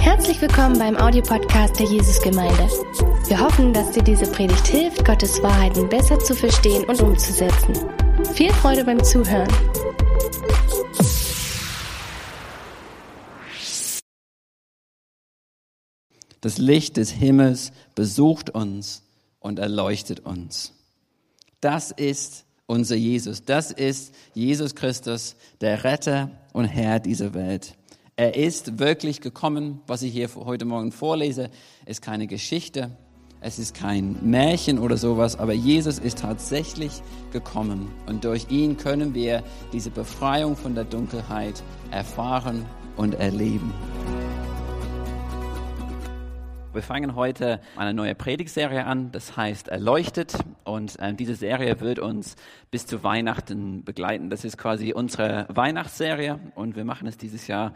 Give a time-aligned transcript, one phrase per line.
[0.00, 2.68] Herzlich willkommen beim Audiopodcast der Jesusgemeinde.
[3.26, 7.74] Wir hoffen, dass dir diese Predigt hilft, Gottes Wahrheiten besser zu verstehen und umzusetzen.
[8.34, 9.48] Viel Freude beim Zuhören.
[16.40, 19.02] Das Licht des Himmels besucht uns
[19.40, 20.74] und erleuchtet uns.
[21.60, 23.44] Das ist unser Jesus.
[23.44, 27.74] Das ist Jesus Christus, der Retter und Herr dieser Welt.
[28.18, 29.80] Er ist wirklich gekommen.
[29.86, 31.50] Was ich hier heute Morgen vorlese,
[31.86, 32.90] ist keine Geschichte.
[33.40, 37.92] Es ist kein Märchen oder sowas, aber Jesus ist tatsächlich gekommen.
[38.06, 41.62] Und durch ihn können wir diese Befreiung von der Dunkelheit
[41.92, 43.72] erfahren und erleben.
[46.74, 50.34] Wir fangen heute eine neue Predigtserie an, das heißt Erleuchtet.
[50.64, 52.36] Und äh, diese Serie wird uns
[52.70, 54.28] bis zu Weihnachten begleiten.
[54.28, 57.72] Das ist quasi unsere Weihnachtsserie und wir machen es dieses Jahr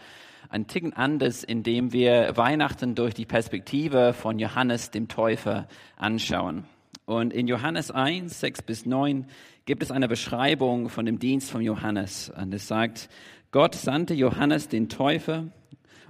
[0.51, 6.65] ein Ticken anders, indem wir Weihnachten durch die Perspektive von Johannes dem Täufer anschauen.
[7.07, 9.25] Und in Johannes 1, 6 bis 9
[9.65, 12.31] gibt es eine Beschreibung von dem Dienst von Johannes.
[12.37, 13.09] Und es sagt,
[13.53, 15.47] Gott sandte Johannes den Täufer,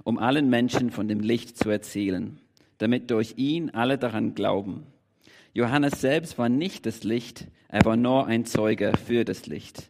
[0.03, 2.41] um allen Menschen von dem Licht zu erzählen
[2.83, 4.83] damit durch ihn alle daran glauben.
[5.53, 9.89] Johannes selbst war nicht das Licht, er war nur ein Zeuge für das Licht.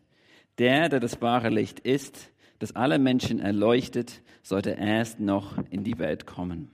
[0.59, 5.97] Der, der das wahre Licht ist, das alle Menschen erleuchtet, sollte erst noch in die
[5.97, 6.69] Welt kommen.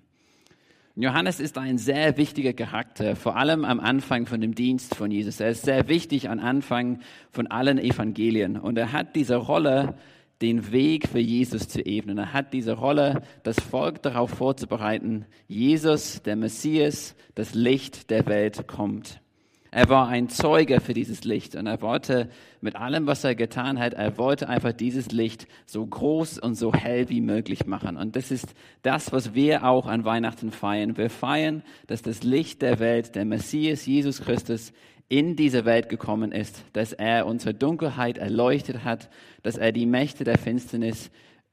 [0.95, 5.39] Johannes ist ein sehr wichtiger Charakter, vor allem am Anfang von dem Dienst von Jesus.
[5.39, 6.99] Er ist sehr wichtig am Anfang
[7.31, 9.95] von allen Evangelien und er hat diese Rolle
[10.41, 12.17] den Weg für Jesus zu ebnen.
[12.17, 18.67] Er hat diese Rolle, das Volk darauf vorzubereiten, Jesus, der Messias, das Licht der Welt
[18.67, 19.21] kommt.
[19.71, 22.29] Er war ein Zeuge für dieses Licht und er wollte
[22.59, 26.73] mit allem, was er getan hat, er wollte einfach dieses Licht so groß und so
[26.73, 27.95] hell wie möglich machen.
[27.95, 30.97] Und das ist das, was wir auch an Weihnachten feiern.
[30.97, 34.73] Wir feiern, dass das Licht der Welt, der Messias, Jesus Christus,
[35.09, 39.09] in diese Welt gekommen ist, dass er unsere Dunkelheit erleuchtet hat,
[39.41, 41.09] dass er die Mächte der Finsternis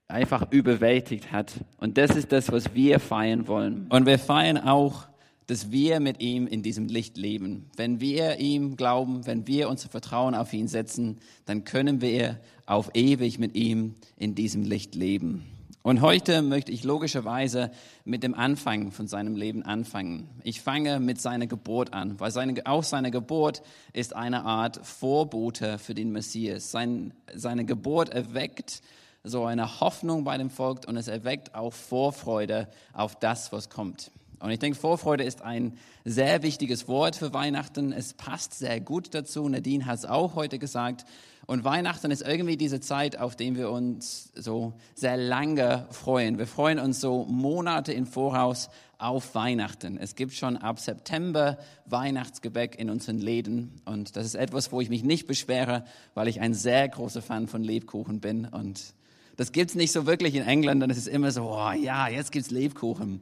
[0.08, 1.52] einfach überwältigt hat.
[1.78, 3.86] Und das ist das, was wir feiern wollen.
[3.88, 5.08] Und wir feiern auch,
[5.46, 7.70] dass wir mit ihm in diesem Licht leben.
[7.76, 12.90] Wenn wir ihm glauben, wenn wir unser Vertrauen auf ihn setzen, dann können wir auf
[12.94, 15.44] ewig mit ihm in diesem Licht leben.
[15.86, 17.70] Und heute möchte ich logischerweise
[18.04, 20.28] mit dem Anfang von seinem Leben anfangen.
[20.42, 25.78] Ich fange mit seiner Geburt an, weil seine, auch seine Geburt ist eine Art Vorbote
[25.78, 26.72] für den Messias.
[26.72, 28.82] Sein, seine Geburt erweckt
[29.22, 34.10] so eine Hoffnung bei dem Volk und es erweckt auch Vorfreude auf das, was kommt.
[34.40, 37.92] Und ich denke, Vorfreude ist ein sehr wichtiges Wort für Weihnachten.
[37.92, 39.48] Es passt sehr gut dazu.
[39.48, 41.04] Nadine hat es auch heute gesagt.
[41.46, 46.38] Und Weihnachten ist irgendwie diese Zeit, auf die wir uns so sehr lange freuen.
[46.38, 48.68] Wir freuen uns so Monate im Voraus
[48.98, 49.96] auf Weihnachten.
[49.96, 53.80] Es gibt schon ab September Weihnachtsgebäck in unseren Läden.
[53.84, 55.84] Und das ist etwas, wo ich mich nicht beschwere,
[56.14, 58.46] weil ich ein sehr großer Fan von Lebkuchen bin.
[58.46, 58.94] Und
[59.36, 60.82] das gibt's nicht so wirklich in England.
[60.90, 63.20] Es ist immer so, oh ja, jetzt gibt's Lebkuchen.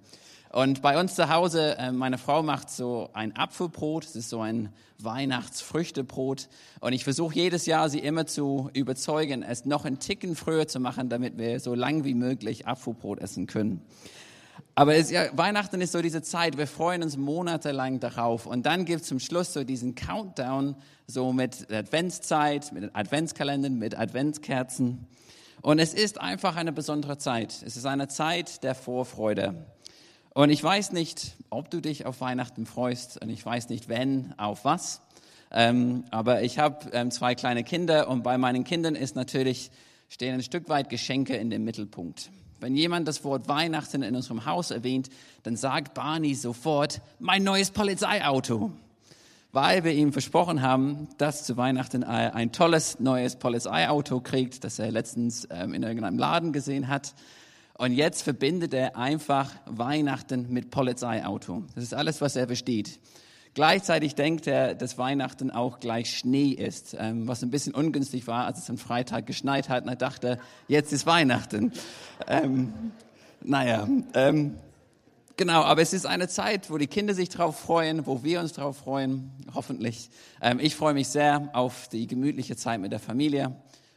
[0.55, 4.41] Und bei uns zu Hause, äh, meine Frau macht so ein Apfelbrot, das ist so
[4.41, 4.69] ein
[5.01, 6.49] Weihnachtsfrüchtebrot.
[6.79, 10.79] Und ich versuche jedes Jahr, sie immer zu überzeugen, es noch einen Ticken früher zu
[10.79, 13.83] machen, damit wir so lang wie möglich Apfelbrot essen können.
[14.77, 18.47] Aber es, ja, Weihnachten ist so diese Zeit, wir freuen uns monatelang darauf.
[18.47, 20.77] Und dann gibt es zum Schluss so diesen Countdown,
[21.09, 25.09] so mit Adventszeit, mit Adventskalendern, mit Adventskerzen.
[25.63, 27.61] Und es ist einfach eine besondere Zeit.
[27.67, 29.67] Es ist eine Zeit der Vorfreude.
[30.37, 34.35] Und ich weiß nicht, ob du dich auf Weihnachten freust und ich weiß nicht, wenn,
[34.37, 35.01] auf was.
[35.53, 39.71] Ähm, aber ich habe ähm, zwei kleine Kinder und bei meinen Kindern ist natürlich,
[40.09, 42.33] stehen ein Stück weit Geschenke in dem Mittelpunkt.
[42.59, 45.09] Wenn jemand das Wort Weihnachten in unserem Haus erwähnt,
[45.45, 48.73] dann sagt Barney sofort, mein neues Polizeiauto.
[49.53, 54.91] Weil wir ihm versprochen haben, dass zu Weihnachten ein tolles neues Polizeiauto kriegt, das er
[54.91, 57.15] letztens ähm, in irgendeinem Laden gesehen hat.
[57.77, 61.65] Und jetzt verbindet er einfach Weihnachten mit Polizeiauto.
[61.75, 63.01] Das ist alles, was er versteht.
[63.55, 68.47] Gleichzeitig denkt er, dass Weihnachten auch gleich Schnee ist, ähm, was ein bisschen ungünstig war,
[68.47, 69.85] als es am Freitag geschneit hat.
[69.85, 71.73] Und er dachte, jetzt ist Weihnachten.
[72.27, 72.73] Ähm,
[73.43, 74.57] naja, ähm,
[75.37, 78.55] genau, aber es ist eine Zeit, wo die Kinder sich darauf freuen, wo wir uns
[78.55, 80.11] darauf freuen, hoffentlich.
[80.41, 83.55] Ähm, ich freue mich sehr auf die gemütliche Zeit mit der Familie.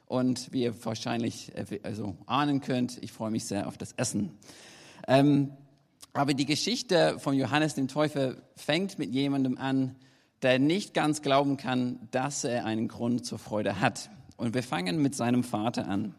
[0.08, 4.32] Und wie ihr wahrscheinlich äh, also ahnen könnt, ich freue mich sehr auf das Essen.
[5.08, 5.52] Ähm,
[6.14, 9.96] aber die Geschichte von Johannes dem Täufer fängt mit jemandem an,
[10.42, 14.10] der nicht ganz glauben kann, dass er einen Grund zur Freude hat.
[14.38, 16.16] Und wir fangen mit seinem Vater an.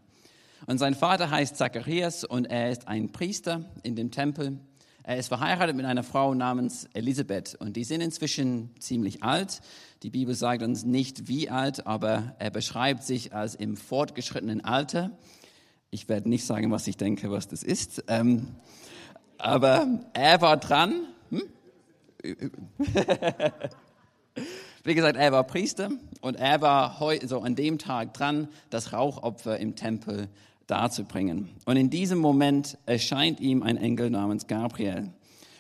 [0.67, 4.59] Und sein Vater heißt Zacharias und er ist ein Priester in dem Tempel.
[5.03, 9.61] Er ist verheiratet mit einer Frau namens Elisabeth und die sind inzwischen ziemlich alt.
[10.05, 15.11] Die Bibel sagt uns nicht wie alt, aber er beschreibt sich als im fortgeschrittenen Alter.
[15.91, 18.05] Ich werde nicht sagen, was ich denke, was das ist.
[18.07, 18.47] Ähm,
[19.39, 20.95] aber er war dran.
[21.31, 21.43] Hm?
[24.85, 25.91] Wie gesagt, er war Priester
[26.21, 30.29] und er war heute, so an dem Tag dran, das Rauchopfer im Tempel
[30.69, 31.49] darzubringen.
[31.65, 35.11] Und in diesem Moment erscheint ihm ein Engel namens Gabriel.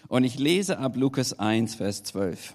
[0.06, 2.54] Und ich lese ab Lukas 1, Vers 12.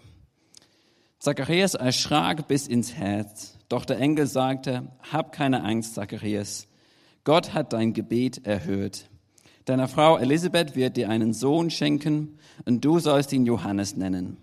[1.24, 6.68] Zacharias erschrak bis ins Herz, doch der Engel sagte, hab keine Angst, Zacharias.
[7.24, 9.10] Gott hat dein Gebet erhört.
[9.64, 14.36] Deiner Frau Elisabeth wird dir einen Sohn schenken und du sollst ihn Johannes nennen.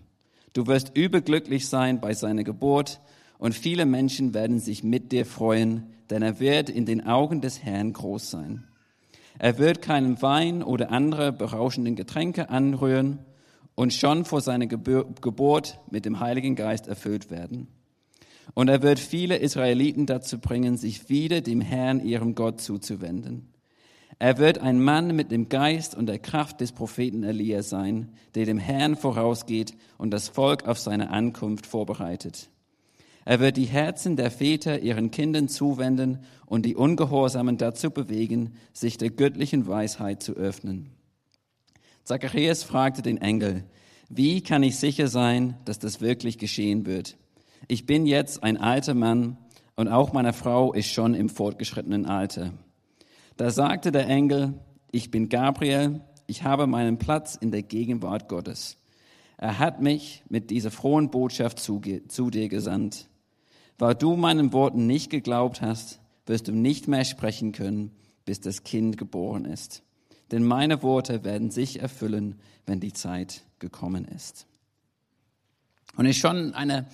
[0.53, 2.99] Du wirst überglücklich sein bei seiner Geburt
[3.37, 7.61] und viele Menschen werden sich mit dir freuen, denn er wird in den Augen des
[7.61, 8.63] Herrn groß sein.
[9.37, 13.19] Er wird keinen Wein oder andere berauschenden Getränke anrühren
[13.75, 17.67] und schon vor seiner Geburt mit dem Heiligen Geist erfüllt werden.
[18.53, 23.51] Und er wird viele Israeliten dazu bringen, sich wieder dem Herrn, ihrem Gott, zuzuwenden.
[24.19, 28.45] Er wird ein Mann mit dem Geist und der Kraft des Propheten Elia sein, der
[28.45, 32.49] dem Herrn vorausgeht und das Volk auf seine Ankunft vorbereitet.
[33.25, 38.97] Er wird die Herzen der Väter ihren Kindern zuwenden und die Ungehorsamen dazu bewegen, sich
[38.97, 40.89] der göttlichen Weisheit zu öffnen.
[42.03, 43.63] Zacharias fragte den Engel,
[44.09, 47.17] wie kann ich sicher sein, dass das wirklich geschehen wird?
[47.67, 49.37] Ich bin jetzt ein alter Mann
[49.75, 52.53] und auch meine Frau ist schon im fortgeschrittenen Alter.
[53.37, 54.53] Da sagte der Engel,
[54.91, 58.77] ich bin Gabriel, ich habe meinen Platz in der Gegenwart Gottes.
[59.37, 63.07] Er hat mich mit dieser frohen Botschaft zu, zu dir gesandt.
[63.77, 67.91] Weil du meinen Worten nicht geglaubt hast, wirst du nicht mehr sprechen können,
[68.25, 69.83] bis das Kind geboren ist.
[70.31, 74.47] Denn meine Worte werden sich erfüllen, wenn die Zeit gekommen ist.
[75.97, 76.87] Und es ist schon eine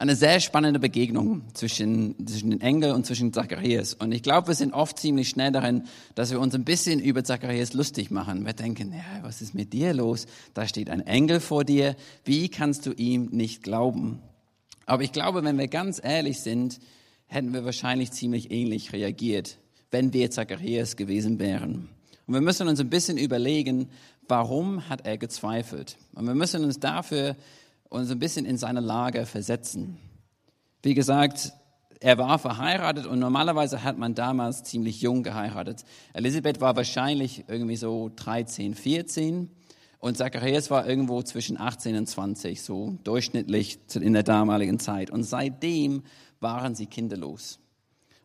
[0.00, 3.92] eine sehr spannende Begegnung zwischen, zwischen den Engel und zwischen Zacharias.
[3.92, 5.84] Und ich glaube, wir sind oft ziemlich schnell darin,
[6.14, 8.46] dass wir uns ein bisschen über Zacharias lustig machen.
[8.46, 10.26] Wir denken, ja, was ist mit dir los?
[10.54, 11.96] Da steht ein Engel vor dir.
[12.24, 14.20] Wie kannst du ihm nicht glauben?
[14.86, 16.80] Aber ich glaube, wenn wir ganz ehrlich sind,
[17.26, 19.58] hätten wir wahrscheinlich ziemlich ähnlich reagiert,
[19.90, 21.90] wenn wir Zacharias gewesen wären.
[22.30, 23.88] Und wir müssen uns ein bisschen überlegen,
[24.28, 25.96] warum hat er gezweifelt?
[26.14, 27.34] Und wir müssen uns dafür
[27.88, 29.98] uns ein bisschen in seine Lage versetzen.
[30.80, 31.52] Wie gesagt,
[31.98, 35.84] er war verheiratet und normalerweise hat man damals ziemlich jung geheiratet.
[36.12, 39.50] Elisabeth war wahrscheinlich irgendwie so 13, 14
[39.98, 45.10] und Zacharias war irgendwo zwischen 18 und 20, so durchschnittlich in der damaligen Zeit.
[45.10, 46.04] Und seitdem
[46.38, 47.58] waren sie kinderlos.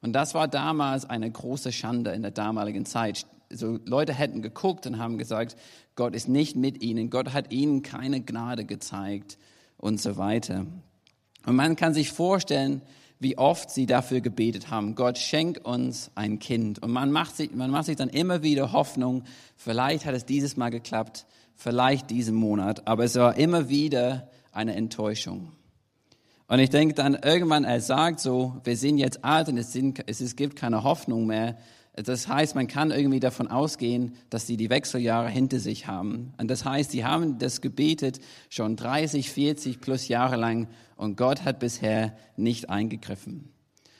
[0.01, 3.25] Und das war damals eine große Schande in der damaligen Zeit.
[3.49, 5.55] So Leute hätten geguckt und haben gesagt,
[5.95, 9.37] Gott ist nicht mit ihnen, Gott hat ihnen keine Gnade gezeigt
[9.77, 10.65] und so weiter.
[11.45, 12.81] Und man kann sich vorstellen,
[13.19, 16.81] wie oft sie dafür gebetet haben, Gott schenk uns ein Kind.
[16.83, 19.23] Und man macht, sich, man macht sich dann immer wieder Hoffnung,
[19.55, 21.25] vielleicht hat es dieses Mal geklappt,
[21.55, 25.51] vielleicht diesen Monat, aber es war immer wieder eine Enttäuschung.
[26.47, 30.03] Und ich denke dann irgendwann, er sagt so, wir sind jetzt alt und es, sind,
[30.07, 31.57] es gibt keine Hoffnung mehr.
[32.03, 36.33] Das heißt, man kann irgendwie davon ausgehen, dass sie die Wechseljahre hinter sich haben.
[36.37, 41.43] Und das heißt, sie haben das gebetet schon 30, 40 plus Jahre lang und Gott
[41.45, 43.49] hat bisher nicht eingegriffen.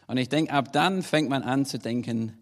[0.07, 2.33] Und ich denke, ab dann fängt man an zu denken,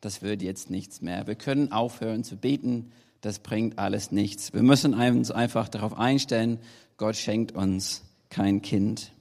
[0.00, 1.26] das wird jetzt nichts mehr.
[1.26, 2.90] Wir können aufhören zu beten,
[3.20, 4.54] das bringt alles nichts.
[4.54, 6.58] Wir müssen uns einfach darauf einstellen,
[6.96, 9.12] Gott schenkt uns kein Kind.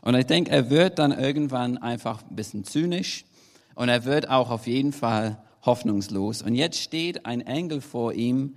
[0.00, 3.26] Und ich denke, er wird dann irgendwann einfach ein bisschen zynisch
[3.74, 6.42] und er wird auch auf jeden Fall hoffnungslos.
[6.42, 8.54] Und jetzt steht ein Engel vor ihm,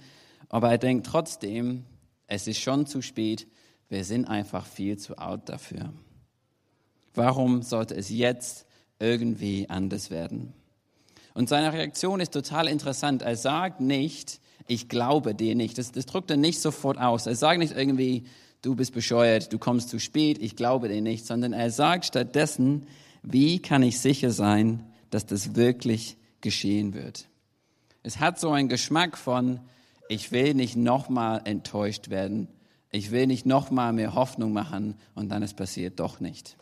[0.50, 1.86] aber er denkt trotzdem,
[2.28, 3.48] es ist schon zu spät,
[3.90, 5.94] wir sind einfach viel zu alt dafür.
[7.14, 8.66] Warum sollte es jetzt
[9.00, 10.54] irgendwie anders werden?
[11.34, 13.22] Und seine Reaktion ist total interessant.
[13.22, 15.78] Er sagt nicht, ich glaube dir nicht.
[15.78, 17.28] Das, das drückt er nicht sofort aus.
[17.28, 18.26] Er sagt nicht irgendwie,
[18.62, 22.88] du bist bescheuert, du kommst zu spät, ich glaube dir nicht, sondern er sagt stattdessen,
[23.24, 27.28] wie kann ich sicher sein, dass das wirklich geschehen wird.
[28.04, 29.60] Es hat so einen Geschmack von,
[30.10, 32.48] ich will nicht nochmal enttäuscht werden,
[32.92, 36.56] ich will nicht nochmal mehr Hoffnung machen und dann es passiert doch nicht.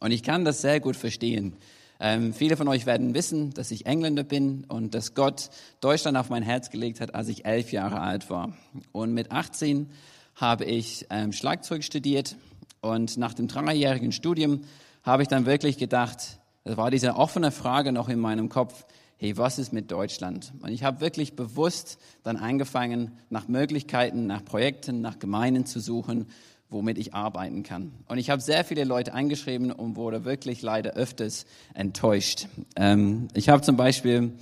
[0.00, 1.56] Und ich kann das sehr gut verstehen.
[2.00, 5.48] Ähm, viele von euch werden wissen, dass ich Engländer bin und dass Gott
[5.80, 8.54] Deutschland auf mein Herz gelegt hat, als ich elf Jahre alt war.
[8.92, 9.88] Und mit 18
[10.34, 12.36] habe ich ähm, Schlagzeug studiert
[12.80, 14.62] und nach dem dreijährigen Studium
[15.02, 18.86] habe ich dann wirklich gedacht, Das war diese offene Frage noch in meinem Kopf,
[19.18, 20.52] hey, was ist mit Deutschland?
[20.62, 26.26] Und ich habe wirklich bewusst dann angefangen, nach Möglichkeiten, nach Projekten, nach Gemeinden zu suchen,
[26.70, 27.92] womit ich arbeiten kann.
[28.08, 31.44] Und ich habe sehr viele Leute angeschrieben und wurde wirklich leider öfters
[31.74, 32.48] enttäuscht.
[32.76, 34.32] Ähm, ich habe zum Beispiel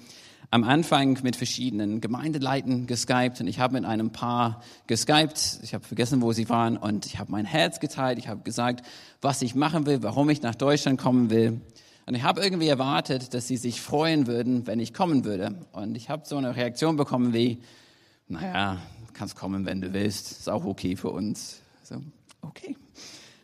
[0.52, 5.58] am Anfang mit verschiedenen Gemeindeleiten geskypt und ich habe mit einem Paar geskypt.
[5.62, 8.18] Ich habe vergessen, wo sie waren und ich habe mein Herz geteilt.
[8.18, 8.86] Ich habe gesagt,
[9.20, 11.60] was ich machen will, warum ich nach Deutschland kommen will.
[12.06, 15.54] Und ich habe irgendwie erwartet, dass sie sich freuen würden, wenn ich kommen würde.
[15.72, 17.58] Und ich habe so eine Reaktion bekommen wie,
[18.28, 18.80] naja,
[19.12, 21.60] kannst kommen, wenn du willst, ist auch okay für uns.
[21.82, 21.96] So,
[22.40, 22.76] okay.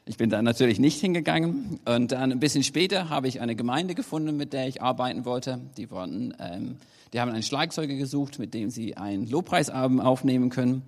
[0.07, 3.95] Ich bin dann natürlich nicht hingegangen und dann ein bisschen später habe ich eine Gemeinde
[3.95, 5.61] gefunden, mit der ich arbeiten wollte.
[5.77, 6.77] Die, wollten, ähm,
[7.13, 10.83] die haben einen Schlagzeuger gesucht, mit dem sie einen Lobpreisabend aufnehmen können.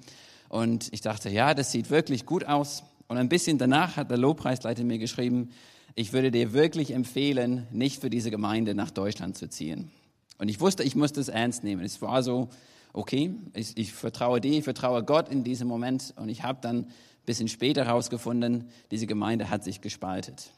[0.48, 2.82] Und ich dachte, ja, das sieht wirklich gut aus.
[3.08, 5.50] Und ein bisschen danach hat der Lobpreisleiter mir geschrieben,
[5.94, 9.90] ich würde dir wirklich empfehlen, nicht für diese Gemeinde nach Deutschland zu ziehen.
[10.38, 11.84] Und ich wusste, ich musste es ernst nehmen.
[11.84, 12.48] Es war so,
[12.92, 16.14] okay, ich, ich vertraue dir, ich vertraue Gott in diesem Moment.
[16.16, 16.86] Und ich habe dann ein
[17.26, 20.50] bisschen später herausgefunden, diese Gemeinde hat sich gespaltet.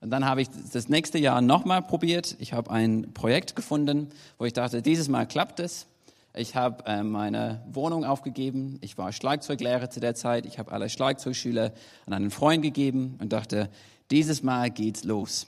[0.00, 2.36] Und dann habe ich das nächste Jahr nochmal probiert.
[2.38, 5.86] Ich habe ein Projekt gefunden, wo ich dachte, dieses Mal klappt es.
[6.34, 8.78] Ich habe äh, meine Wohnung aufgegeben.
[8.82, 10.44] Ich war Schlagzeuglehrer zu der Zeit.
[10.44, 11.72] Ich habe alle Schlagzeugschüler
[12.04, 13.70] an einen Freund gegeben und dachte,
[14.10, 15.46] dieses Mal geht's los.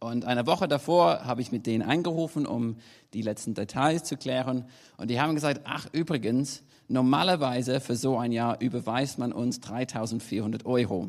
[0.00, 2.76] Und eine Woche davor habe ich mit denen angerufen, um
[3.14, 4.66] die letzten Details zu klären.
[4.98, 10.66] Und die haben gesagt, ach übrigens, normalerweise für so ein Jahr überweist man uns 3400
[10.66, 11.08] Euro.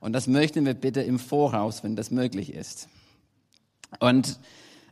[0.00, 2.88] Und das möchten wir bitte im Voraus, wenn das möglich ist.
[3.98, 4.38] Und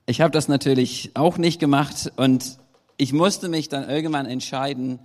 [0.06, 2.58] ich habe das natürlich auch nicht gemacht und
[2.96, 5.00] ich musste mich dann irgendwann entscheiden,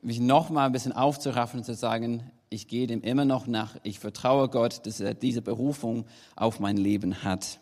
[0.00, 3.76] mich nochmal ein bisschen aufzuraffen und zu sagen, ich gehe dem immer noch nach.
[3.82, 6.04] Ich vertraue Gott, dass er diese Berufung
[6.36, 7.58] auf mein Leben hat.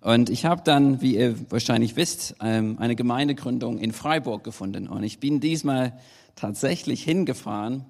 [0.00, 4.88] Und ich habe dann, wie ihr wahrscheinlich wisst, ähm, eine Gemeindegründung in Freiburg gefunden.
[4.88, 5.92] Und ich bin diesmal
[6.34, 7.84] tatsächlich hingefahren,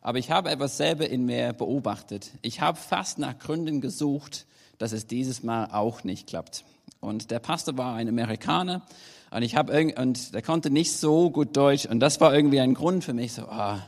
[0.00, 2.32] aber ich habe etwas selber in mir beobachtet.
[2.42, 4.46] Ich habe fast nach Gründen gesucht,
[4.78, 6.64] dass es dieses Mal auch nicht klappt.
[7.00, 8.82] Und der Pastor war ein Amerikaner
[9.30, 12.74] und ich habe und der konnte nicht so gut Deutsch und das war irgendwie ein
[12.74, 13.80] Grund für mich so, ah,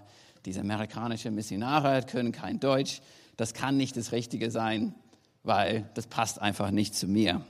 [0.44, 3.00] diese amerikanischen Missionare können kein Deutsch,
[3.36, 4.94] das kann nicht das Richtige sein,
[5.42, 7.42] weil das passt einfach nicht zu mir.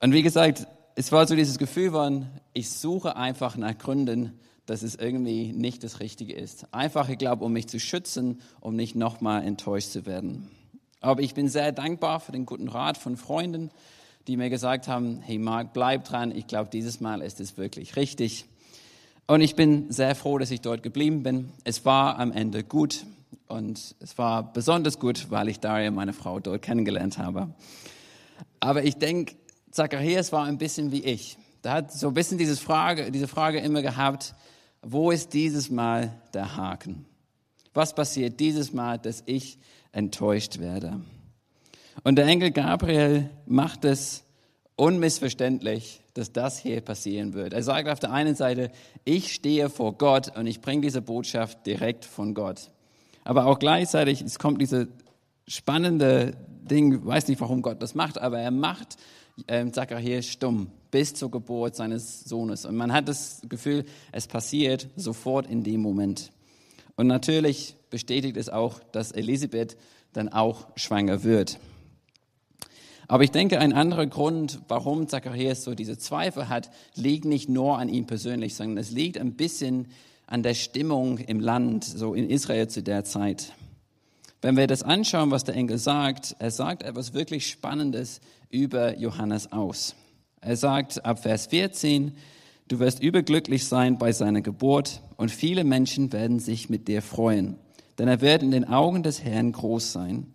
[0.00, 4.82] Und wie gesagt, es war so dieses Gefühl von, ich suche einfach nach Gründen, dass
[4.82, 6.72] es irgendwie nicht das Richtige ist.
[6.72, 10.50] Einfach, ich glaube, um mich zu schützen, um nicht nochmal enttäuscht zu werden.
[11.00, 13.70] Aber ich bin sehr dankbar für den guten Rat von Freunden,
[14.26, 17.96] die mir gesagt haben, hey Marc, bleib dran, ich glaube, dieses Mal ist es wirklich
[17.96, 18.44] richtig.
[19.30, 21.52] Und ich bin sehr froh, dass ich dort geblieben bin.
[21.62, 23.06] Es war am Ende gut
[23.46, 27.54] und es war besonders gut, weil ich Daria, meine Frau, dort kennengelernt habe.
[28.58, 29.36] Aber ich denke,
[29.70, 31.38] Zacharias war ein bisschen wie ich.
[31.62, 34.34] Da hat so ein bisschen diese Frage, diese Frage immer gehabt,
[34.82, 37.06] wo ist dieses Mal der Haken?
[37.72, 39.60] Was passiert dieses Mal, dass ich
[39.92, 41.02] enttäuscht werde?
[42.02, 44.24] Und der Engel Gabriel macht es
[44.80, 47.52] unmissverständlich, dass das hier passieren wird.
[47.52, 48.70] Er sagt auf der einen Seite,
[49.04, 52.70] ich stehe vor Gott und ich bringe diese Botschaft direkt von Gott.
[53.22, 54.88] Aber auch gleichzeitig, es kommt diese
[55.46, 56.32] spannende
[56.62, 58.96] Ding, weiß nicht, warum Gott das macht, aber er macht
[59.48, 62.64] ähm, Zacharias stumm bis zur Geburt seines Sohnes.
[62.64, 66.32] Und man hat das Gefühl, es passiert sofort in dem Moment.
[66.96, 69.76] Und natürlich bestätigt es auch, dass Elisabeth
[70.14, 71.58] dann auch schwanger wird.
[73.10, 77.76] Aber ich denke, ein anderer Grund, warum Zacharias so diese Zweifel hat, liegt nicht nur
[77.76, 79.88] an ihm persönlich, sondern es liegt ein bisschen
[80.28, 83.52] an der Stimmung im Land, so in Israel zu der Zeit.
[84.42, 89.50] Wenn wir das anschauen, was der Engel sagt, er sagt etwas wirklich Spannendes über Johannes
[89.50, 89.96] aus.
[90.40, 92.12] Er sagt ab Vers 14,
[92.68, 97.56] du wirst überglücklich sein bei seiner Geburt und viele Menschen werden sich mit dir freuen,
[97.98, 100.32] denn er wird in den Augen des Herrn groß sein.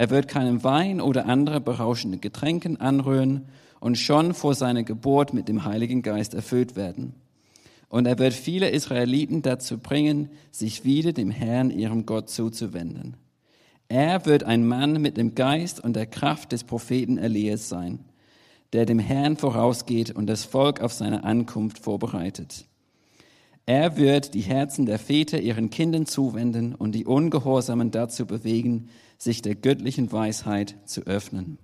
[0.00, 3.44] Er wird keinen Wein oder andere berauschende Getränken anrühren
[3.80, 7.12] und schon vor seiner Geburt mit dem Heiligen Geist erfüllt werden.
[7.90, 13.18] Und er wird viele Israeliten dazu bringen, sich wieder dem Herrn, ihrem Gott, zuzuwenden.
[13.88, 17.98] Er wird ein Mann mit dem Geist und der Kraft des Propheten Elias sein,
[18.72, 22.64] der dem Herrn vorausgeht und das Volk auf seine Ankunft vorbereitet.
[23.70, 29.42] Er wird die Herzen der Väter ihren Kindern zuwenden und die Ungehorsamen dazu bewegen, sich
[29.42, 31.56] der göttlichen Weisheit zu öffnen.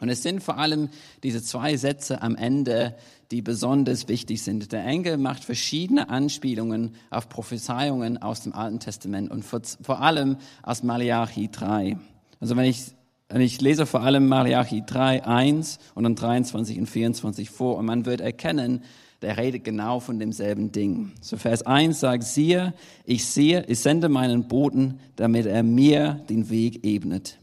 [0.00, 0.90] Und es sind vor allem
[1.24, 2.94] diese zwei Sätze am Ende,
[3.32, 4.70] die besonders wichtig sind.
[4.70, 10.84] Der Engel macht verschiedene Anspielungen auf Prophezeiungen aus dem Alten Testament und vor allem aus
[10.84, 11.98] Malachi 3.
[12.38, 12.92] Also wenn ich
[13.28, 17.86] Und ich lese vor allem Malachi 3, 1 und dann 23 und 24 vor und
[17.86, 18.84] man wird erkennen,
[19.22, 21.12] der redet genau von demselben Ding.
[21.20, 26.50] So Vers 1 sagt, siehe, ich sehe, ich sende meinen Boten, damit er mir den
[26.50, 27.38] Weg ebnet.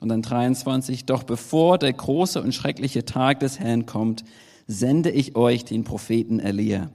[0.00, 4.24] Und dann 23, doch bevor der große und schreckliche Tag des Herrn kommt,
[4.66, 6.90] sende ich euch den Propheten Elia.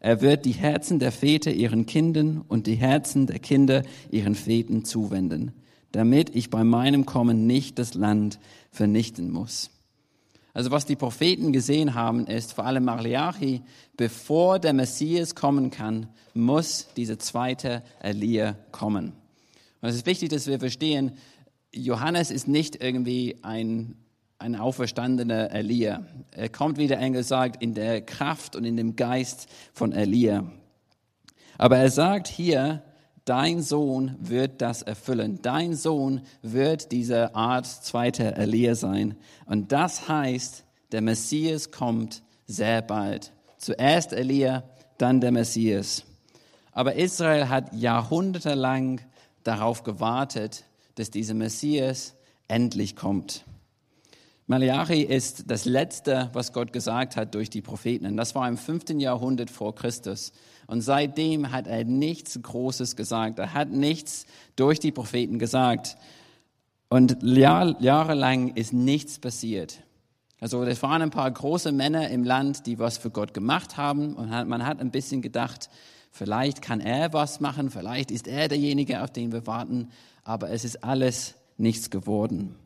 [0.00, 4.84] Er wird die Herzen der Väter ihren Kindern und die Herzen der Kinder ihren Vätern
[4.84, 5.52] zuwenden
[5.94, 8.40] damit ich bei meinem Kommen nicht das Land
[8.72, 9.70] vernichten muss.
[10.54, 13.62] Also was die Propheten gesehen haben, ist vor allem Malachi,
[13.96, 19.12] bevor der Messias kommen kann, muss dieser zweite Elia kommen.
[19.80, 21.18] Und es ist wichtig, dass wir verstehen,
[21.74, 23.96] Johannes ist nicht irgendwie ein,
[24.38, 26.06] ein auferstandener Elia.
[26.30, 30.44] Er kommt, wie der Engel sagt, in der Kraft und in dem Geist von Elia.
[31.58, 32.84] Aber er sagt hier,
[33.24, 35.40] dein Sohn wird das erfüllen.
[35.42, 39.16] Dein Sohn wird diese Art zweiter Elia sein.
[39.46, 43.32] Und das heißt, der Messias kommt sehr bald.
[43.58, 44.64] Zuerst Elia,
[44.98, 46.04] dann der Messias.
[46.72, 49.00] Aber Israel hat jahrhundertelang
[49.42, 50.64] darauf gewartet,
[50.96, 52.14] dass dieser Messias
[52.48, 53.44] endlich kommt.
[54.46, 58.16] Malachi ist das Letzte, was Gott gesagt hat durch die Propheten.
[58.16, 60.32] Das war im fünften Jahrhundert vor Christus.
[60.66, 63.38] Und seitdem hat er nichts Großes gesagt.
[63.38, 65.96] Er hat nichts durch die Propheten gesagt.
[66.88, 69.82] Und Jahr, jahrelang ist nichts passiert.
[70.40, 74.14] Also es waren ein paar große Männer im Land, die was für Gott gemacht haben.
[74.14, 75.70] Und man hat ein bisschen gedacht,
[76.10, 79.88] vielleicht kann er was machen, vielleicht ist er derjenige, auf den wir warten.
[80.22, 82.56] Aber es ist alles nichts geworden.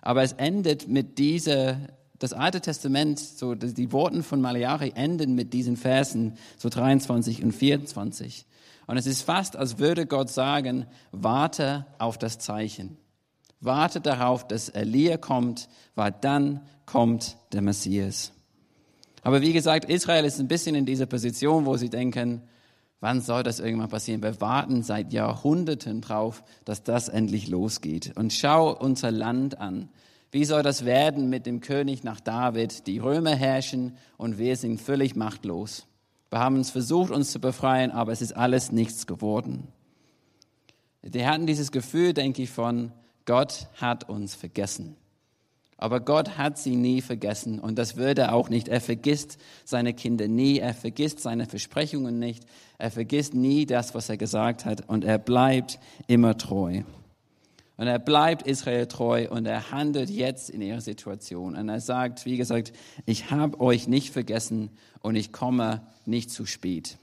[0.00, 1.76] Aber es endet mit dieser
[2.22, 7.52] das Alte Testament, so die Worte von Malachi enden mit diesen Versen, so 23 und
[7.52, 8.46] 24.
[8.86, 12.96] Und es ist fast, als würde Gott sagen, warte auf das Zeichen.
[13.60, 18.32] Warte darauf, dass Elia kommt, weil dann kommt der Messias.
[19.22, 22.42] Aber wie gesagt, Israel ist ein bisschen in dieser Position, wo sie denken,
[23.00, 24.22] wann soll das irgendwann passieren?
[24.22, 28.12] Wir warten seit Jahrhunderten drauf, dass das endlich losgeht.
[28.16, 29.88] Und schau unser Land an.
[30.32, 32.86] Wie soll das werden mit dem König nach David?
[32.86, 35.86] Die Römer herrschen und wir sind völlig machtlos.
[36.30, 39.68] Wir haben uns versucht, uns zu befreien, aber es ist alles nichts geworden.
[41.02, 42.92] Die hatten dieses Gefühl, denke ich, von
[43.26, 44.96] Gott hat uns vergessen.
[45.76, 48.68] Aber Gott hat sie nie vergessen und das würde er auch nicht.
[48.68, 52.46] Er vergisst seine Kinder nie, er vergisst seine Versprechungen nicht,
[52.78, 56.84] er vergisst nie das, was er gesagt hat und er bleibt immer treu.
[57.82, 61.56] Und er bleibt Israel treu und er handelt jetzt in ihrer Situation.
[61.56, 62.72] Und er sagt, wie gesagt,
[63.06, 66.96] ich habe euch nicht vergessen und ich komme nicht zu spät.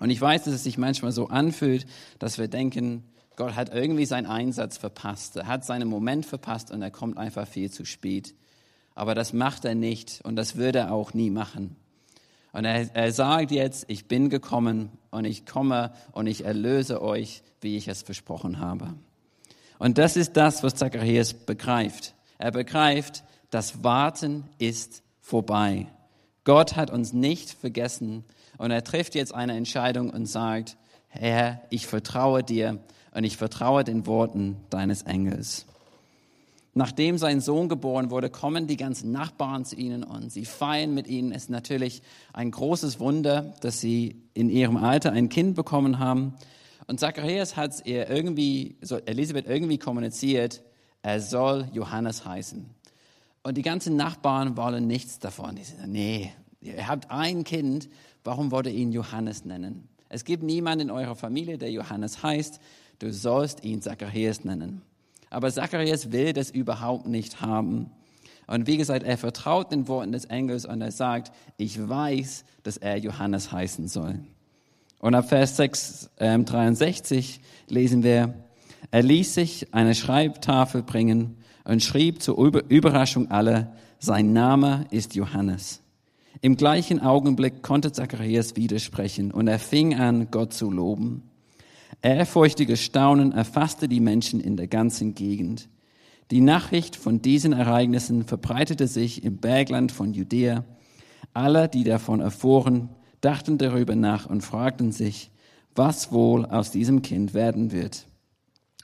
[0.00, 1.86] Und ich weiß, dass es sich manchmal so anfühlt,
[2.18, 3.04] dass wir denken,
[3.36, 5.36] Gott hat irgendwie seinen Einsatz verpasst.
[5.36, 8.34] Er hat seinen Moment verpasst und er kommt einfach viel zu spät.
[8.96, 11.76] Aber das macht er nicht und das würde er auch nie machen.
[12.50, 17.44] Und er, er sagt jetzt, ich bin gekommen und ich komme und ich erlöse euch,
[17.60, 18.94] wie ich es versprochen habe.
[19.78, 22.14] Und das ist das, was Zacharias begreift.
[22.38, 25.86] Er begreift, das Warten ist vorbei.
[26.44, 28.24] Gott hat uns nicht vergessen
[28.58, 30.76] und er trifft jetzt eine Entscheidung und sagt,
[31.08, 32.78] Herr, ich vertraue dir
[33.12, 35.66] und ich vertraue den Worten deines Engels.
[36.76, 41.06] Nachdem sein Sohn geboren wurde, kommen die ganzen Nachbarn zu ihnen und sie feiern mit
[41.06, 41.30] ihnen.
[41.30, 46.34] Es ist natürlich ein großes Wunder, dass sie in ihrem Alter ein Kind bekommen haben.
[46.86, 50.62] Und Zacharias hat ihr irgendwie, so Elisabeth irgendwie kommuniziert,
[51.02, 52.68] er soll Johannes heißen.
[53.42, 55.56] Und die ganzen Nachbarn wollen nichts davon.
[55.56, 57.88] Die sagen, nee, ihr habt ein Kind,
[58.22, 59.88] warum wollt ihr ihn Johannes nennen?
[60.08, 62.60] Es gibt niemanden in eurer Familie, der Johannes heißt,
[63.00, 64.82] du sollst ihn Zacharias nennen.
[65.30, 67.90] Aber Zacharias will das überhaupt nicht haben.
[68.46, 72.76] Und wie gesagt, er vertraut den Worten des Engels und er sagt, ich weiß, dass
[72.76, 74.20] er Johannes heißen soll.
[75.04, 78.32] Und ab Vers 6, äh, 63 lesen wir,
[78.90, 85.82] er ließ sich eine Schreibtafel bringen und schrieb zur Überraschung aller, sein Name ist Johannes.
[86.40, 91.24] Im gleichen Augenblick konnte Zacharias widersprechen und er fing an, Gott zu loben.
[92.00, 95.68] Ehrfurchtiges Staunen erfasste die Menschen in der ganzen Gegend.
[96.30, 100.64] Die Nachricht von diesen Ereignissen verbreitete sich im Bergland von Judäa.
[101.34, 102.88] Alle, die davon erfuhren,
[103.24, 105.30] dachten darüber nach und fragten sich,
[105.74, 108.06] was wohl aus diesem Kind werden wird.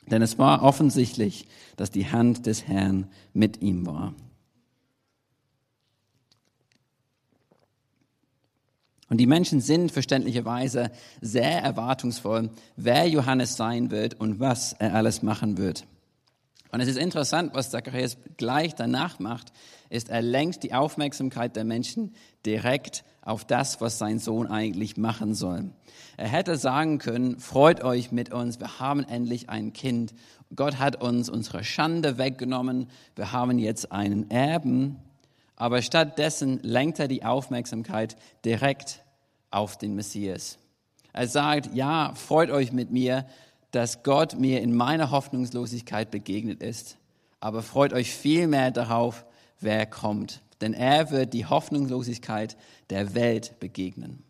[0.07, 4.15] Denn es war offensichtlich, dass die Hand des Herrn mit ihm war.
[9.09, 15.23] Und die Menschen sind verständlicherweise sehr erwartungsvoll, wer Johannes sein wird und was er alles
[15.23, 15.85] machen wird.
[16.71, 19.53] Und es ist interessant, was Zacharias gleich danach macht,
[19.91, 22.15] ist, er lenkt die Aufmerksamkeit der Menschen
[22.47, 25.71] direkt auf das, was sein Sohn eigentlich machen soll.
[26.17, 30.15] Er hätte sagen können, freut euch mit uns, wir haben endlich ein Kind.
[30.55, 34.97] Gott hat uns unsere Schande weggenommen, wir haben jetzt einen Erben.
[35.57, 39.03] Aber stattdessen lenkt er die Aufmerksamkeit direkt
[39.51, 40.59] auf den Messias.
[41.13, 43.27] Er sagt, ja, freut euch mit mir,
[43.73, 46.97] dass Gott mir in meiner Hoffnungslosigkeit begegnet ist.
[47.41, 49.25] Aber freut euch viel mehr darauf,
[49.61, 50.43] wer kommt.
[50.61, 52.57] Denn er wird die Hoffnungslosigkeit
[52.91, 54.23] der Welt begegnen.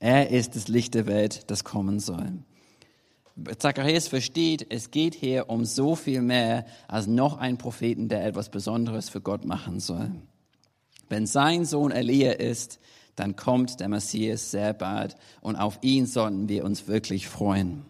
[0.00, 2.32] Er ist das Licht der Welt, das kommen soll.
[3.58, 8.48] Zacharias versteht, es geht hier um so viel mehr als noch ein Propheten, der etwas
[8.48, 10.10] Besonderes für Gott machen soll.
[11.08, 12.80] Wenn sein Sohn Elia ist,
[13.14, 17.84] dann kommt der Messias sehr bald und auf ihn sollten wir uns wirklich freuen.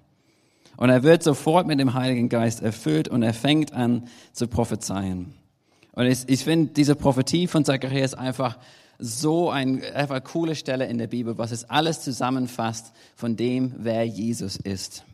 [0.76, 5.34] Und er wird sofort mit dem Heiligen Geist erfüllt und er fängt an zu prophezeien.
[5.96, 8.56] Und ich, ich finde diese Prophetie von Zacharias einfach
[9.00, 14.04] so ein, einfach coole Stelle in der Bibel, was es alles zusammenfasst von dem, wer
[14.04, 15.04] Jesus ist.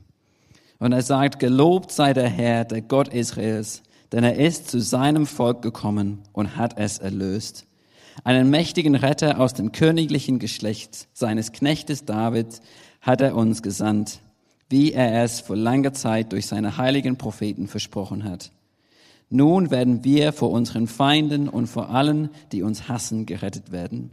[0.79, 5.25] Und er sagt, gelobt sei der Herr, der Gott Israels, denn er ist zu seinem
[5.27, 7.64] Volk gekommen und hat es erlöst.
[8.23, 12.61] Einen mächtigen Retter aus dem königlichen Geschlecht seines Knechtes David
[13.01, 14.21] hat er uns gesandt
[14.73, 18.51] wie er es vor langer Zeit durch seine heiligen Propheten versprochen hat.
[19.35, 24.11] Nun werden wir vor unseren Feinden und vor allen, die uns hassen, gerettet werden.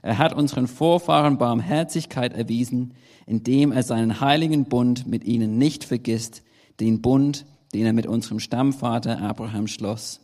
[0.00, 2.94] Er hat unseren Vorfahren Barmherzigkeit erwiesen,
[3.26, 6.42] indem er seinen heiligen Bund mit ihnen nicht vergisst,
[6.80, 10.20] den Bund, den er mit unserem Stammvater Abraham schloss.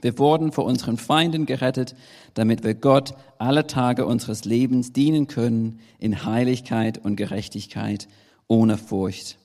[0.00, 1.96] Wir wurden vor unseren Feinden gerettet,
[2.34, 8.06] damit wir Gott alle Tage unseres Lebens dienen können in Heiligkeit und Gerechtigkeit
[8.46, 9.38] ohne Furcht.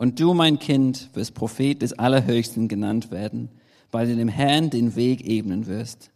[0.00, 3.50] Und du, mein Kind, wirst Prophet des Allerhöchsten genannt werden,
[3.92, 6.10] weil du dem Herrn den Weg ebnen wirst.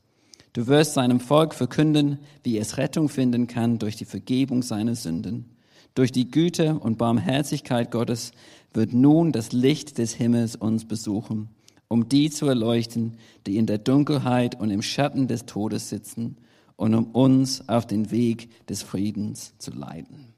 [0.55, 5.51] Du wirst seinem Volk verkünden, wie es Rettung finden kann durch die Vergebung seiner Sünden.
[5.95, 8.33] Durch die Güte und Barmherzigkeit Gottes
[8.73, 11.51] wird nun das Licht des Himmels uns besuchen,
[11.87, 16.39] um die zu erleuchten, die in der Dunkelheit und im Schatten des Todes sitzen
[16.77, 20.34] und um uns auf den Weg des Friedens zu leiten.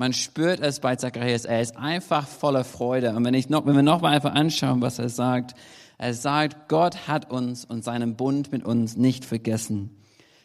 [0.00, 1.44] Man spürt es bei Zacharias.
[1.44, 3.16] Er ist einfach voller Freude.
[3.16, 5.56] Und wenn, ich noch, wenn wir nochmal einfach anschauen, was er sagt,
[5.98, 9.90] er sagt, Gott hat uns und seinen Bund mit uns nicht vergessen.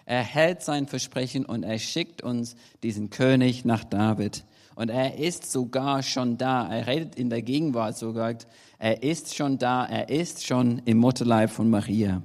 [0.06, 4.44] Er hält sein Versprechen und er schickt uns diesen König nach David.
[4.74, 6.68] Und er ist sogar schon da.
[6.68, 8.34] Er redet in der Gegenwart sogar.
[8.80, 9.86] Er ist schon da.
[9.86, 12.24] Er ist schon im Mutterleib von Maria.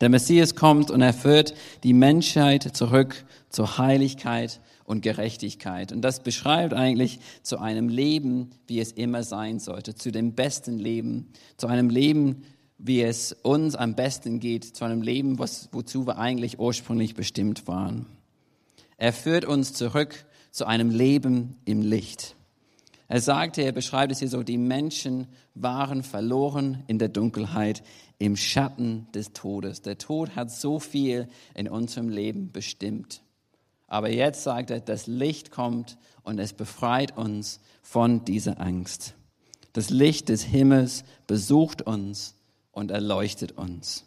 [0.00, 5.92] Der Messias kommt und er führt die Menschheit zurück zur Heiligkeit und Gerechtigkeit.
[5.92, 10.78] Und das beschreibt eigentlich zu einem Leben, wie es immer sein sollte, zu dem besten
[10.78, 12.42] Leben, zu einem Leben,
[12.78, 17.66] wie es uns am besten geht, zu einem Leben, was, wozu wir eigentlich ursprünglich bestimmt
[17.66, 18.06] waren.
[18.98, 22.36] Er führt uns zurück zu einem Leben im Licht.
[23.08, 27.82] Er sagte, er beschreibt es hier so, die Menschen waren verloren in der Dunkelheit,
[28.18, 29.82] im Schatten des Todes.
[29.82, 33.22] Der Tod hat so viel in unserem Leben bestimmt.
[33.86, 39.14] Aber jetzt sagt er, das Licht kommt und es befreit uns von dieser Angst.
[39.72, 42.34] Das Licht des Himmels besucht uns
[42.72, 44.04] und erleuchtet uns.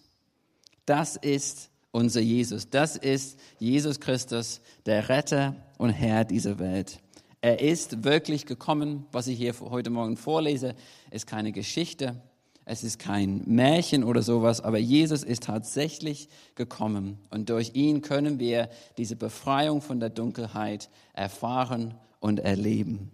[0.85, 2.69] Das ist unser Jesus.
[2.69, 6.99] Das ist Jesus Christus, der Retter und Herr dieser Welt.
[7.41, 9.05] Er ist wirklich gekommen.
[9.11, 10.75] Was ich hier heute Morgen vorlese,
[11.09, 12.21] ist keine Geschichte.
[12.65, 18.37] Es ist kein Märchen oder sowas, aber Jesus ist tatsächlich gekommen und durch ihn können
[18.37, 23.09] wir diese Befreiung von der Dunkelheit erfahren und erleben.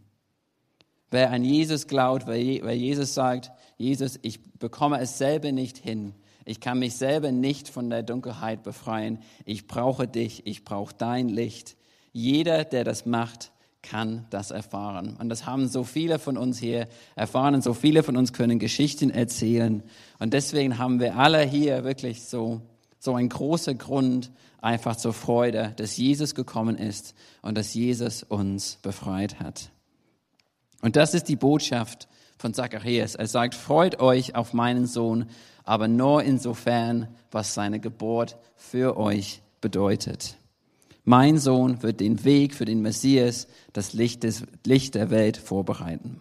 [1.09, 6.59] Wer an Jesus glaubt, wer Jesus sagt, Jesus, ich bekomme es selber nicht hin, ich
[6.59, 11.77] kann mich selber nicht von der Dunkelheit befreien, ich brauche dich, ich brauche dein Licht.
[12.11, 13.53] Jeder, der das macht,
[13.89, 15.15] kann das erfahren.
[15.19, 17.55] Und das haben so viele von uns hier erfahren.
[17.55, 19.83] Und so viele von uns können Geschichten erzählen.
[20.19, 22.61] Und deswegen haben wir alle hier wirklich so,
[22.99, 28.79] so einen großen Grund einfach zur Freude, dass Jesus gekommen ist und dass Jesus uns
[28.81, 29.69] befreit hat.
[30.81, 33.15] Und das ist die Botschaft von Zacharias.
[33.15, 35.29] Er sagt, freut euch auf meinen Sohn,
[35.63, 40.37] aber nur insofern, was seine Geburt für euch bedeutet.
[41.05, 46.19] Mein Sohn wird den Weg für den Messias, das Licht, des, Licht der Welt vorbereiten.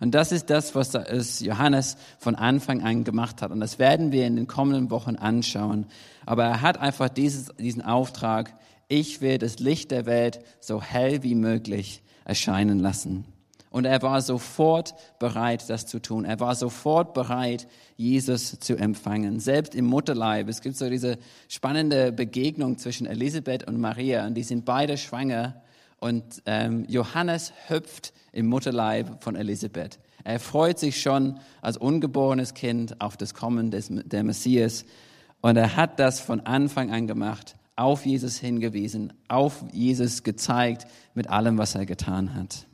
[0.00, 3.50] Und das ist das, was Johannes von Anfang an gemacht hat.
[3.50, 5.86] Und das werden wir in den kommenden Wochen anschauen.
[6.24, 8.54] Aber er hat einfach dieses, diesen Auftrag,
[8.88, 13.24] ich will das Licht der Welt so hell wie möglich erscheinen lassen.
[13.76, 16.24] Und er war sofort bereit, das zu tun.
[16.24, 19.38] Er war sofort bereit, Jesus zu empfangen.
[19.38, 20.48] Selbst im Mutterleib.
[20.48, 24.26] Es gibt so diese spannende Begegnung zwischen Elisabeth und Maria.
[24.26, 25.60] Und die sind beide schwanger.
[26.00, 29.98] Und ähm, Johannes hüpft im Mutterleib von Elisabeth.
[30.24, 34.86] Er freut sich schon als ungeborenes Kind auf das Kommen des, der Messias.
[35.42, 41.28] Und er hat das von Anfang an gemacht, auf Jesus hingewiesen, auf Jesus gezeigt mit
[41.28, 42.66] allem, was er getan hat.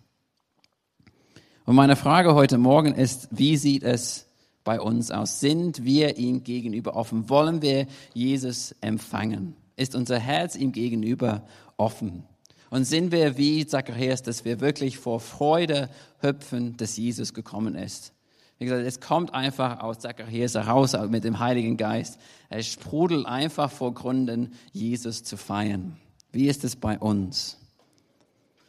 [1.64, 4.26] Und meine Frage heute Morgen ist, wie sieht es
[4.64, 5.38] bei uns aus?
[5.38, 7.30] Sind wir ihm gegenüber offen?
[7.30, 9.54] Wollen wir Jesus empfangen?
[9.76, 11.46] Ist unser Herz ihm gegenüber
[11.76, 12.24] offen?
[12.70, 18.12] Und sind wir wie Zacharias, dass wir wirklich vor Freude hüpfen, dass Jesus gekommen ist?
[18.58, 22.18] Wie gesagt, es kommt einfach aus Zacharias heraus mit dem Heiligen Geist.
[22.48, 25.96] Es sprudelt einfach vor Gründen, Jesus zu feiern.
[26.32, 27.61] Wie ist es bei uns?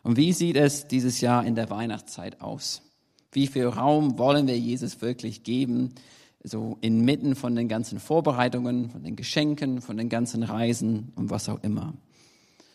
[0.04, 2.82] Und wie sieht es dieses Jahr in der Weihnachtszeit aus?
[3.32, 5.96] Wie viel Raum wollen wir Jesus wirklich geben?
[6.44, 11.48] So inmitten von den ganzen Vorbereitungen, von den Geschenken, von den ganzen Reisen und was
[11.48, 11.94] auch immer.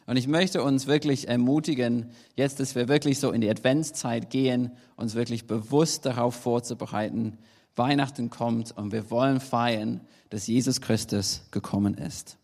[0.07, 4.73] Und ich möchte uns wirklich ermutigen, jetzt, dass wir wirklich so in die Adventszeit gehen,
[4.97, 7.37] uns wirklich bewusst darauf vorzubereiten.
[7.77, 12.38] Weihnachten kommt und wir wollen feiern, dass Jesus Christus gekommen ist.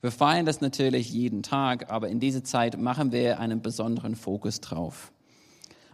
[0.00, 4.60] Wir feiern das natürlich jeden Tag, aber in dieser Zeit machen wir einen besonderen Fokus
[4.60, 5.12] drauf.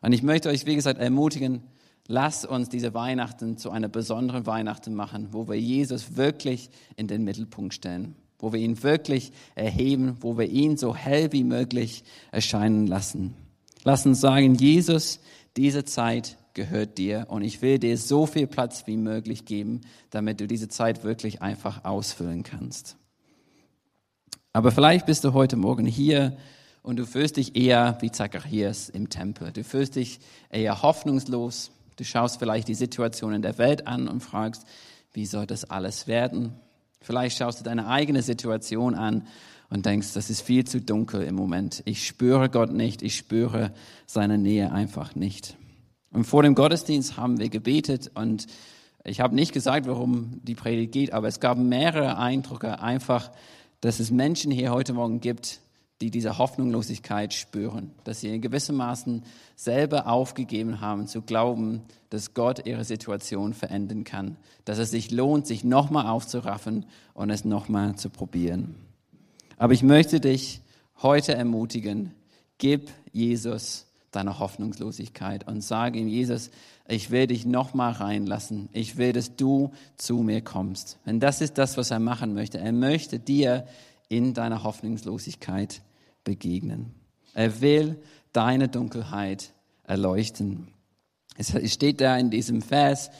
[0.00, 1.62] Und ich möchte euch, wie gesagt, ermutigen,
[2.06, 7.24] lasst uns diese Weihnachten zu einer besonderen Weihnachten machen, wo wir Jesus wirklich in den
[7.24, 12.86] Mittelpunkt stellen wo wir ihn wirklich erheben, wo wir ihn so hell wie möglich erscheinen
[12.86, 13.34] lassen.
[13.84, 15.20] Lass uns sagen, Jesus,
[15.56, 20.40] diese Zeit gehört dir und ich will dir so viel Platz wie möglich geben, damit
[20.40, 22.96] du diese Zeit wirklich einfach ausfüllen kannst.
[24.56, 26.34] Aber vielleicht bist du heute Morgen hier
[26.82, 29.52] und du fühlst dich eher wie Zacharias im Tempel.
[29.52, 31.70] Du fühlst dich eher hoffnungslos.
[31.96, 34.64] Du schaust vielleicht die Situation in der Welt an und fragst,
[35.12, 36.54] wie soll das alles werden?
[37.02, 39.26] Vielleicht schaust du deine eigene Situation an
[39.68, 41.82] und denkst, das ist viel zu dunkel im Moment.
[41.84, 43.72] Ich spüre Gott nicht, ich spüre
[44.06, 45.58] seine Nähe einfach nicht.
[46.12, 48.46] Und vor dem Gottesdienst haben wir gebetet und
[49.04, 53.30] ich habe nicht gesagt, worum die Predigt geht, aber es gab mehrere Eindrücke einfach,
[53.86, 55.60] dass es Menschen hier heute Morgen gibt,
[56.00, 59.22] die diese Hoffnungslosigkeit spüren, dass sie in gewissem Maßen
[59.54, 65.46] selber aufgegeben haben zu glauben, dass Gott ihre Situation verändern kann, dass es sich lohnt,
[65.46, 68.74] sich nochmal aufzuraffen und es nochmal zu probieren.
[69.56, 70.62] Aber ich möchte dich
[71.00, 72.12] heute ermutigen,
[72.58, 76.50] gib Jesus deine Hoffnungslosigkeit und sage ihm, Jesus,
[76.88, 78.68] ich will dich nochmal reinlassen.
[78.72, 80.98] Ich will, dass du zu mir kommst.
[81.06, 82.58] Denn das ist das, was er machen möchte.
[82.58, 83.66] Er möchte dir
[84.08, 85.82] in deiner Hoffnungslosigkeit
[86.24, 86.94] begegnen.
[87.34, 87.98] Er will
[88.32, 89.52] deine Dunkelheit
[89.84, 90.68] erleuchten.
[91.36, 93.10] Es steht da in diesem Vers,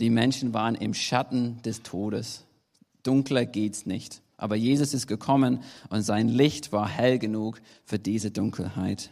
[0.00, 2.44] die Menschen waren im Schatten des Todes.
[3.02, 4.22] Dunkler geht's nicht.
[4.36, 9.10] Aber Jesus ist gekommen und sein Licht war hell genug für diese Dunkelheit.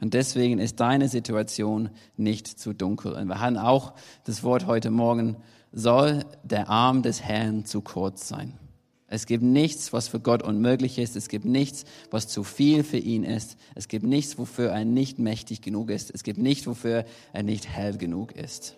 [0.00, 3.12] Und deswegen ist deine Situation nicht zu dunkel.
[3.12, 5.36] Und wir hatten auch das Wort heute Morgen,
[5.72, 8.54] soll der Arm des Herrn zu kurz sein.
[9.10, 11.16] Es gibt nichts, was für Gott unmöglich ist.
[11.16, 13.56] Es gibt nichts, was zu viel für ihn ist.
[13.74, 16.10] Es gibt nichts, wofür er nicht mächtig genug ist.
[16.14, 18.76] Es gibt nichts, wofür er nicht hell genug ist.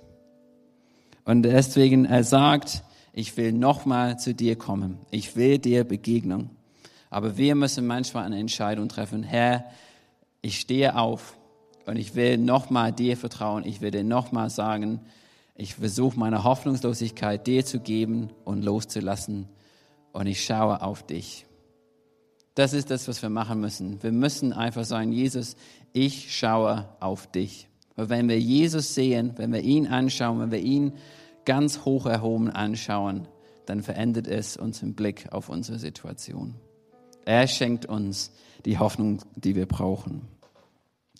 [1.24, 4.98] Und deswegen, er sagt, ich will nochmal zu dir kommen.
[5.10, 6.50] Ich will dir Begegnung.
[7.10, 9.24] Aber wir müssen manchmal eine Entscheidung treffen.
[9.24, 9.64] Herr,
[10.42, 11.36] ich stehe auf
[11.86, 13.64] und ich will nochmal dir vertrauen.
[13.64, 15.00] Ich will dir nochmal sagen,
[15.54, 19.48] ich versuche meine Hoffnungslosigkeit dir zu geben und loszulassen
[20.12, 21.46] und ich schaue auf dich.
[22.54, 24.02] Das ist das, was wir machen müssen.
[24.02, 25.56] Wir müssen einfach sagen, Jesus,
[25.92, 27.68] ich schaue auf dich.
[27.96, 30.92] Weil wenn wir Jesus sehen, wenn wir ihn anschauen, wenn wir ihn
[31.44, 33.28] ganz hoch erhoben anschauen,
[33.66, 36.54] dann verändert es unseren Blick auf unsere Situation.
[37.30, 38.32] Er schenkt uns
[38.64, 40.22] die Hoffnung, die wir brauchen.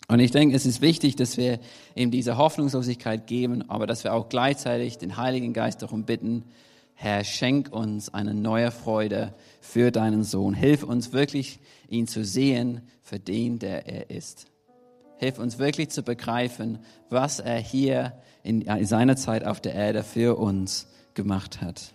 [0.09, 1.57] Und ich denke, es ist wichtig, dass wir
[1.95, 6.43] ihm diese Hoffnungslosigkeit geben, aber dass wir auch gleichzeitig den Heiligen Geist darum bitten,
[6.95, 10.53] Herr, schenk uns eine neue Freude für deinen Sohn.
[10.53, 14.47] Hilf uns wirklich, ihn zu sehen für den, der er ist.
[15.15, 20.37] Hilf uns wirklich zu begreifen, was er hier in seiner Zeit auf der Erde für
[20.37, 21.93] uns gemacht hat.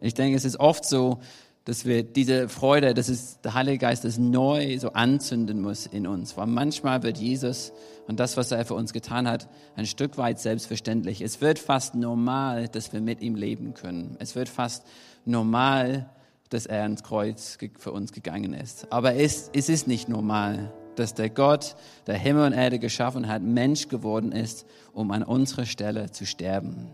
[0.00, 1.20] Ich denke, es ist oft so,
[1.66, 6.06] dass wir diese Freude, dass es der Heilige Geist das neu so anzünden muss in
[6.06, 6.36] uns.
[6.36, 7.72] Weil manchmal wird Jesus
[8.06, 11.20] und das, was er für uns getan hat, ein Stück weit selbstverständlich.
[11.20, 14.16] Es wird fast normal, dass wir mit ihm leben können.
[14.20, 14.86] Es wird fast
[15.24, 16.08] normal,
[16.50, 18.90] dass er ans Kreuz für uns gegangen ist.
[18.92, 20.72] Aber es, es ist nicht normal.
[20.94, 21.76] dass der Gott,
[22.06, 26.88] der Himmel und Erde geschaffen hat, Mensch geworden ist, um an unserer Stelle zu sterben.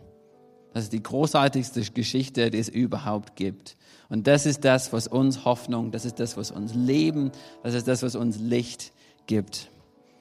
[0.74, 3.76] Das ist die großartigste Geschichte, die es überhaupt gibt.
[4.08, 7.32] Und das ist das, was uns Hoffnung, das ist das, was uns Leben,
[7.62, 8.92] das ist das, was uns Licht
[9.26, 9.70] gibt.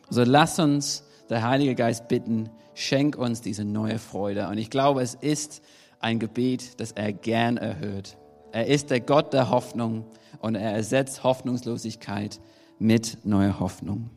[0.07, 4.47] Also lass uns der Heilige Geist bitten, schenk uns diese neue Freude.
[4.47, 5.61] Und ich glaube, es ist
[5.99, 8.17] ein Gebet, das er gern erhört.
[8.51, 10.05] Er ist der Gott der Hoffnung
[10.39, 12.39] und er ersetzt Hoffnungslosigkeit
[12.79, 14.09] mit neuer Hoffnung.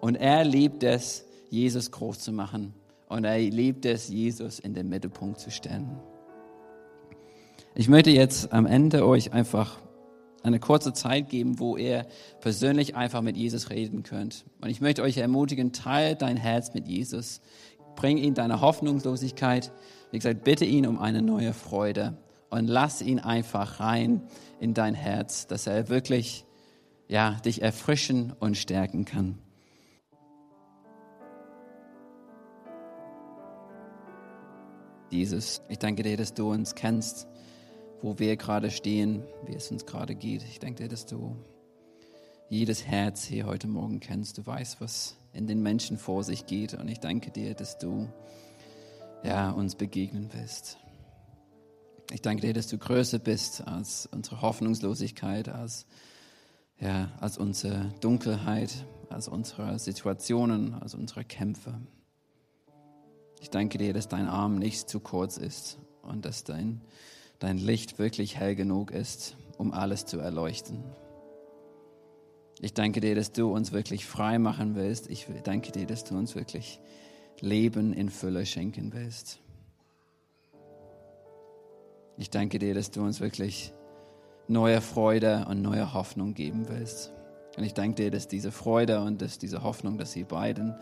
[0.00, 2.72] Und er liebt es, Jesus groß zu machen.
[3.08, 5.98] Und er liebt es, Jesus in den Mittelpunkt zu stellen.
[7.74, 9.78] Ich möchte jetzt am Ende euch einfach
[10.42, 12.06] eine kurze Zeit geben, wo ihr
[12.40, 14.44] persönlich einfach mit Jesus reden könnt.
[14.60, 17.40] Und ich möchte euch ermutigen, teile dein Herz mit Jesus.
[17.96, 19.72] Bring ihn deine Hoffnungslosigkeit.
[20.10, 22.16] Wie gesagt, bitte ihn um eine neue Freude.
[22.50, 24.22] Und lass ihn einfach rein
[24.60, 26.44] in dein Herz, dass er wirklich
[27.08, 29.38] ja, dich erfrischen und stärken kann.
[35.10, 37.26] Jesus, ich danke dir, dass du uns kennst,
[38.02, 40.42] wo wir gerade stehen, wie es uns gerade geht.
[40.42, 41.34] Ich danke dir, dass du
[42.50, 44.36] jedes Herz hier heute Morgen kennst.
[44.36, 46.74] Du weißt, was in den Menschen vor sich geht.
[46.74, 48.08] Und ich danke dir, dass du
[49.22, 50.76] ja, uns begegnen willst.
[52.12, 55.86] Ich danke dir, dass du größer bist als unsere Hoffnungslosigkeit, als,
[56.78, 61.80] ja, als unsere Dunkelheit, als unsere Situationen, als unsere Kämpfe.
[63.40, 66.80] Ich danke dir, dass dein Arm nicht zu kurz ist und dass dein,
[67.38, 70.82] dein Licht wirklich hell genug ist, um alles zu erleuchten.
[72.60, 75.08] Ich danke dir, dass du uns wirklich frei machen willst.
[75.08, 76.80] Ich danke dir, dass du uns wirklich
[77.40, 79.38] Leben in Fülle schenken willst.
[82.16, 83.72] Ich danke dir, dass du uns wirklich
[84.48, 87.12] neue Freude und neue Hoffnung geben willst.
[87.56, 90.74] Und ich danke dir, dass diese Freude und dass diese Hoffnung, dass sie beiden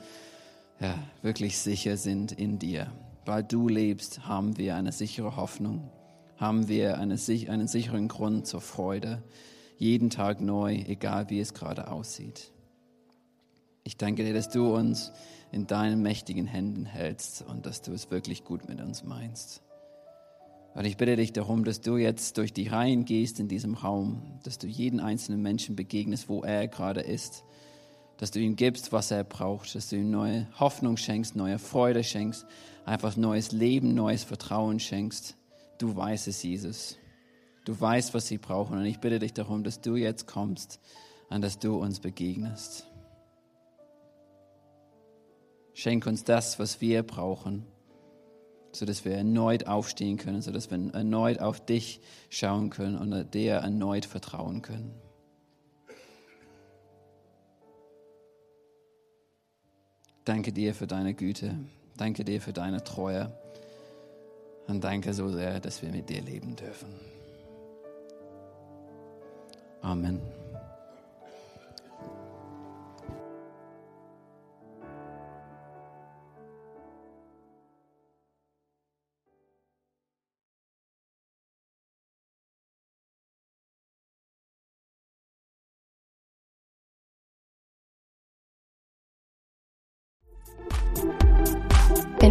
[0.81, 2.93] ja, wirklich sicher sind in dir.
[3.25, 5.91] Weil du lebst, haben wir eine sichere Hoffnung,
[6.37, 7.17] haben wir eine,
[7.49, 9.23] einen sicheren Grund zur Freude,
[9.79, 12.53] jeden Tag neu, egal wie es gerade aussieht.
[13.85, 15.13] Ich danke dir, dass du uns
[15.53, 19.63] in deinen mächtigen Händen hältst und dass du es wirklich gut mit uns meinst.
[20.75, 24.41] Und ich bitte dich darum, dass du jetzt durch die Reihen gehst in diesem Raum,
[24.43, 27.45] dass du jeden einzelnen Menschen begegnest, wo er gerade ist,
[28.19, 32.03] dass du ihm gibst, was er braucht, dass du ihm neue Hoffnung schenkst, neue Freude
[32.03, 32.47] schenkst,
[32.85, 35.37] einfach neues Leben, neues Vertrauen schenkst.
[35.79, 36.97] Du weißt es, Jesus.
[37.65, 38.79] Du weißt, was sie brauchen.
[38.79, 40.81] Und ich bitte dich darum, dass du jetzt kommst
[41.29, 42.87] und dass du uns begegnest.
[45.75, 47.67] Schenk uns das, was wir brauchen
[48.77, 54.05] sodass wir erneut aufstehen können, sodass wir erneut auf dich schauen können und dir erneut
[54.05, 54.95] vertrauen können.
[60.27, 61.57] Danke dir für deine Güte.
[61.97, 63.33] Danke dir für deine Treue.
[64.67, 66.89] Und danke so sehr, dass wir mit dir leben dürfen.
[69.83, 70.21] Amen.